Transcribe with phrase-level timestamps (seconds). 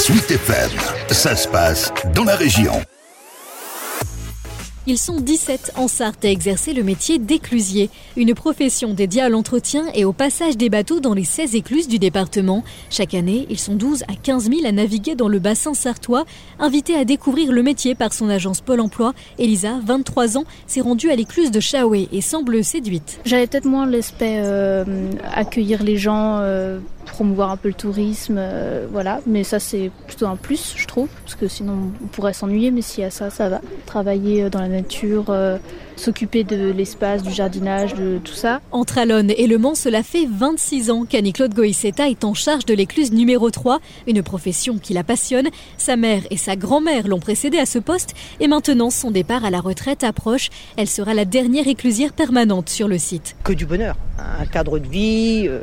[0.00, 0.70] Suite FM,
[1.10, 2.72] ça se passe dans la région.
[4.86, 9.84] Ils sont 17 en Sarthe à exercer le métier d'éclusier, une profession dédiée à l'entretien
[9.94, 12.64] et au passage des bateaux dans les 16 écluses du département.
[12.88, 16.24] Chaque année, ils sont 12 à 15 000 à naviguer dans le bassin sartois.
[16.58, 21.10] Invitée à découvrir le métier par son agence Pôle emploi, Elisa, 23 ans, s'est rendue
[21.10, 23.20] à l'écluse de Chaoué et semble séduite.
[23.26, 26.38] J'avais peut-être moins l'aspect euh, accueillir les gens.
[26.40, 29.20] Euh, promouvoir un peu le tourisme, euh, voilà.
[29.26, 32.82] Mais ça, c'est plutôt un plus, je trouve, parce que sinon, on pourrait s'ennuyer, mais
[32.82, 33.60] s'il y a ça, ça va.
[33.86, 35.58] Travailler dans la nature, euh,
[35.96, 38.60] s'occuper de l'espace, du jardinage, de tout ça.
[38.72, 42.74] Entre Alonne et Le Mans, cela fait 26 ans qu'Annie-Claude Goïseta est en charge de
[42.74, 45.48] l'écluse numéro 3, une profession qui la passionne.
[45.76, 49.50] Sa mère et sa grand-mère l'ont précédée à ce poste et maintenant son départ à
[49.50, 50.48] la retraite approche.
[50.76, 53.36] Elle sera la dernière éclusière permanente sur le site.
[53.44, 53.96] Que du bonheur,
[54.40, 55.60] un cadre de vie, euh,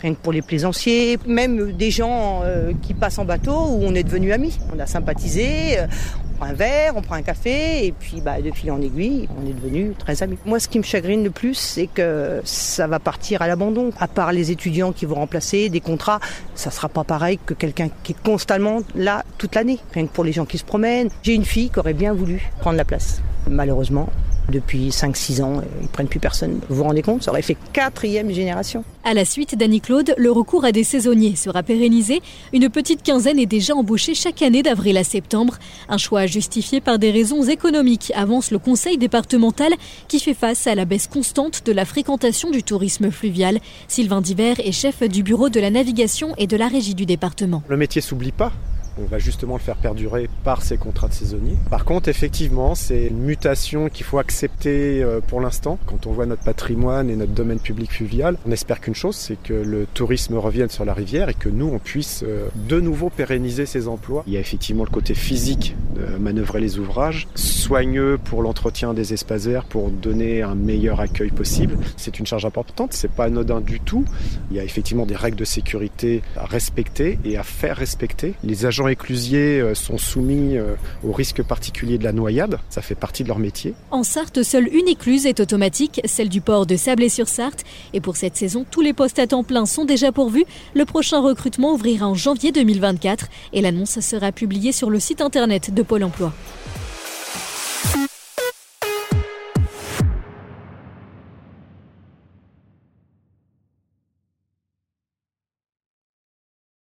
[0.00, 3.94] rien que pour les plaisanciers, même des gens euh, qui passent en bateau où on
[3.94, 4.58] est devenus amis.
[4.74, 5.86] On a sympathisé, euh,
[6.32, 9.28] on prend un verre, on prend un café, et puis bah, de fil en aiguille,
[9.38, 10.38] on est devenus très amis.
[10.44, 13.90] Moi, ce qui me chagrine le plus, c'est que ça va partir à l'abandon.
[13.98, 16.20] À part les étudiants qui vont remplacer des contrats,
[16.54, 19.78] ça sera pas pareil que quelqu'un qui est constamment là toute l'année.
[19.92, 21.08] Rien que pour les gens qui se promènent.
[21.22, 23.20] J'ai une fille qui aurait bien voulu prendre la place.
[23.48, 24.08] Malheureusement,
[24.48, 26.60] depuis 5-6 ans, ils prennent plus personne.
[26.68, 27.22] Vous vous rendez compte?
[27.22, 28.84] Ça aurait fait quatrième génération.
[29.04, 32.22] À la suite d'Annie-Claude, le recours à des saisonniers sera pérennisé.
[32.52, 35.58] Une petite quinzaine est déjà embauchée chaque année d'avril à septembre.
[35.88, 39.72] Un choix justifié par des raisons économiques, avance le conseil départemental
[40.08, 43.58] qui fait face à la baisse constante de la fréquentation du tourisme fluvial.
[43.88, 47.62] Sylvain Diver est chef du bureau de la navigation et de la régie du département.
[47.68, 48.52] Le métier s'oublie pas
[48.98, 51.56] on va justement le faire perdurer par ces contrats de saisonniers.
[51.70, 55.78] Par contre, effectivement, c'est une mutation qu'il faut accepter euh, pour l'instant.
[55.86, 59.40] Quand on voit notre patrimoine et notre domaine public fluvial, on espère qu'une chose, c'est
[59.42, 63.10] que le tourisme revienne sur la rivière et que nous, on puisse euh, de nouveau
[63.10, 64.24] pérenniser ces emplois.
[64.26, 69.12] Il y a effectivement le côté physique de manœuvrer les ouvrages, soigneux pour l'entretien des
[69.12, 71.78] espaces verts, pour donner un meilleur accueil possible.
[71.96, 74.04] C'est une charge importante, c'est pas anodin du tout.
[74.50, 78.34] Il y a effectivement des règles de sécurité à respecter et à faire respecter.
[78.42, 80.74] Les agents éclusiers euh, sont soumis euh,
[81.06, 82.58] au risque particulier de la noyade.
[82.70, 83.74] Ça fait partie de leur métier.
[83.90, 87.64] En Sarthe, seule une écluse est automatique, celle du port de Sablé-sur-Sarthe.
[87.92, 90.44] Et pour cette saison, tous les postes à temps plein sont déjà pourvus.
[90.74, 95.72] Le prochain recrutement ouvrira en janvier 2024 et l'annonce sera publiée sur le site internet
[95.72, 96.32] de Pôle emploi.